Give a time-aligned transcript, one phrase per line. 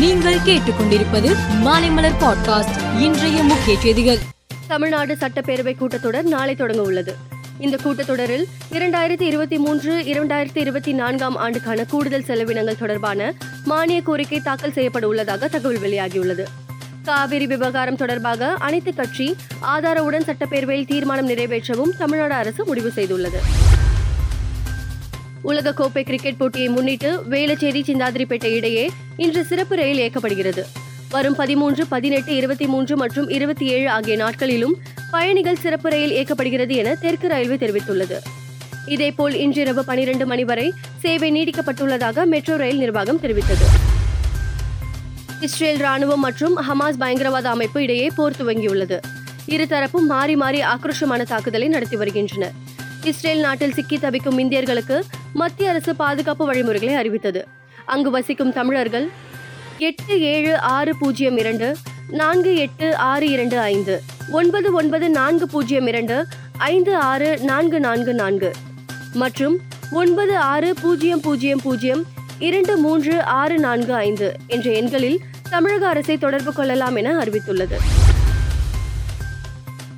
[0.00, 3.00] நீங்கள் கேட்டுக்கொண்டிருப்பது மாலைமலர் பாட்காஸ்ட்.
[3.00, 4.18] இன்றைய முக்கிய செய்திகள்.
[4.68, 7.14] தமிழ்நாடு சட்டப்பேரவை கூட்டத்தொடர் நாளை தொடங்க உள்ளது.
[7.58, 13.34] இந்த கூட்டத்தொடரில் இரண்டாயிரத்தி இருபத்தி மூன்று இரண்டாயிரத்தி இருபத்தி நான்காம் ஆண்டுக்கான கூடுதல் செலவினங்கள் தொடர்பான
[13.64, 16.44] மானிய கோரிக்கை தாக்கல் செய்யப்பட உள்ளதாக தகவல் வெளியாகியுள்ளது.
[17.04, 19.36] காவிரி விவகாரம் தொடர்பாக அனைத்து கட்சி
[19.76, 23.68] ஆதாரவுடன் சட்டப்பேரவையில் தீர்மானம் நிறைவேற்றவும் தமிழ்நாடு அரசு முடிவு செய்துள்ளது.
[25.44, 30.62] உலகக்கோப்பை கிரிக்கெட் போட்டியை முன்னிட்டு வேலச்சேரி சிந்தாதிரிப்பேட்டை இடையே இன்று சிறப்பு ரயில் இயக்கப்படுகிறது.
[31.10, 34.74] வரும் பதிமூன்று பதினெட்டு இருபத்தி மூன்று மற்றும் இருபத்தி ஏழு ஆகிய நாட்களிலும்
[35.10, 38.18] பயணிகள் சிறப்பு ரயில் இயக்கப்படுகிறது என தெற்கு ரயில்வே தெரிவித்துள்ளது.
[38.86, 43.66] இதேபோல் இன்றிரவு பனிரெண்டு மணி வரை சேவை நீடிக்கப்பட்டுள்ளதாக மெட்ரோ ரயில் நிர்வாகம் தெரிவித்தது.
[45.40, 48.98] இஸ்ரேல் ராணுவம் மற்றும் ஹமாஸ் பயங்கரவாத அமைப்பு இடையே போர் துவங்கியுள்ளது.
[49.48, 52.52] இருதரப்பும் மாறி மாறி ஆக்ரோஷமான தாக்குதலை நடத்தி வருகின்றனர்.
[53.04, 55.00] இஸ்ரேல் நாட்டில் சிக்கி தவிக்கும் இந்தியர்களுக்கு
[55.32, 57.46] மத்திய அரசு பாதுகாப்பு வழிமுறைகளை அறிவித்தது.
[57.86, 59.10] அங்கு வசிக்கும் தமிழர்கள்
[59.78, 61.76] எட்டு ஏழு ஆறு பூஜ்ஜியம் இரண்டு
[62.10, 66.26] நான்கு எட்டு ஆறு இரண்டு ஐந்து ஒன்பது ஒன்பது நான்கு பூஜ்ஜியம் இரண்டு
[66.58, 68.52] ஐந்து ஆறு நான்கு நான்கு நான்கு
[69.14, 69.58] மற்றும்
[69.92, 72.04] ஒன்பது ஆறு பூஜ்ஜியம் பூஜ்ஜியம் பூஜ்ஜியம்
[72.38, 75.20] இரண்டு மூன்று ஆறு நான்கு ஐந்து என்ற எண்களில்
[75.50, 77.78] தமிழக அரசை தொடர்பு கொள்ளலாம் என அறிவித்துள்ளது.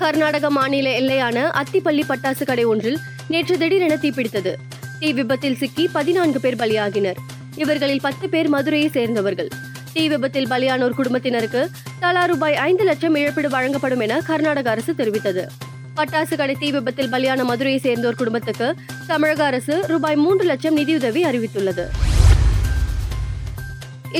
[0.00, 2.98] கர்நாடக மாநில எல்லையான அத்திப்பள்ளி பட்டாசு கடை ஒன்றில்
[3.32, 4.52] நேற்று திடீரென தீப்பிடித்தது.
[5.00, 7.18] தீ விபத்தில் சிக்கி பதினான்கு பேர் பலியாகினர்.
[7.62, 9.50] இவர்களில் பத்து பேர் மதுரையை சேர்ந்தவர்கள்.
[9.94, 11.62] தீ விபத்தில் பலியானோர் குடும்பத்தினருக்கு
[12.04, 15.44] தலா ரூபாய் ஐந்து லட்சம் இழப்பீடு வழங்கப்படும் என கர்நாடக அரசு தெரிவித்தது.
[15.98, 18.68] பட்டாசு கடை தீ விபத்தில் பலியான மதுரையை சேர்ந்தோர் குடும்பத்துக்கு
[19.06, 21.86] தமிழக அரசு ரூபாய் மூன்று லட்சம் நிதியுதவி அறிவித்துள்ளது.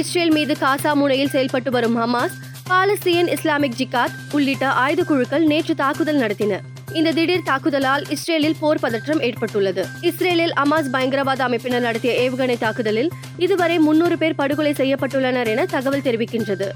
[0.01, 2.37] இஸ்ரேல் மீது காசா முனையில் செயல்பட்டு வரும் ஹமாஸ்
[2.71, 6.59] பாலஸ்தீன் இஸ்லாமிக் ஜிகாத் உள்ளிட்ட ஆயுத குழுக்கள் நேற்று தாக்குதல் நடத்தின.
[6.93, 9.87] இந்த திடீர் தாக்குதலால் இஸ்ரேலில் போர் பதற்றம் ஏற்பட்டுள்ளது.
[10.01, 16.69] இஸ்ரேலில் அமாஸ் பயங்கரவாத அமைப்பினர் நடத்திய ஏவுகணை தாக்குதலில் இதுவரை முன்னூறு பேர் படுகொலை செய்யப்பட்டுள்ளனர் என தகவல் தெரிவிக்கின்றது.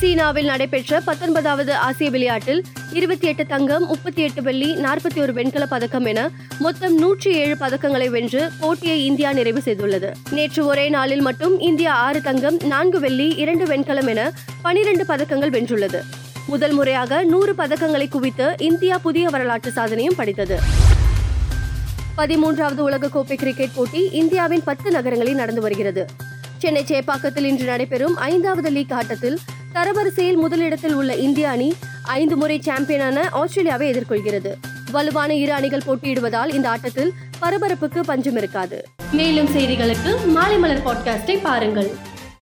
[0.00, 2.60] சீனாவில் நடைபெற்ற பத்தொன்பதாவது ஆசிய விளையாட்டில்
[2.92, 6.20] இருபத்தி எட்டு தங்கம் முப்பத்தி எட்டு வெள்ளி நாற்பத்தி ஒரு வெண்கல பதக்கம் என
[6.58, 10.10] மொத்தம் நூற்றி ஏழு பதக்கங்களை வென்று போட்டியை இந்தியா நிறைவு செய்துள்ளது.
[10.30, 14.30] நேற்று ஒரே நாளில் மட்டும் இந்தியா ஆறு தங்கம் நான்கு வெள்ளி இரண்டு வெண்கலம் என
[14.62, 16.00] பனிரெண்டு பதக்கங்கள் வென்றுள்ளது.
[16.46, 20.58] முதல் முறையாக நூறு பதக்கங்களை குவித்து இந்தியா புதிய வரலாற்று சாதனையும் படைத்தது.
[22.16, 26.04] பதிமூன்றாவது உலகக்கோப்பை கிரிக்கெட் போட்டி இந்தியாவின் பத்து நகரங்களில் நடந்து வருகிறது.
[26.62, 29.38] சென்னை சேப்பாக்கத்தில் இன்று நடைபெறும் ஐந்தாவது லீக் ஆட்டத்தில்
[29.74, 34.52] தரவரிசையில் முதலிடத்தில் உள்ள இந்திய அணி ஐந்து முறை சாம்பியனான ஆஸ்திரேலியாவை எதிர்கொள்கிறது.
[34.90, 37.12] வலுவான இரு அணிகள் போட்டியிடுவதால் இந்த ஆட்டத்தில்
[37.42, 41.90] பரபரப்புக்கு பஞ்சம் இருக்காது மேலும் செய்திகளுக்கு மாலை மலர் பாட்காஸ்டை பாருங்கள்.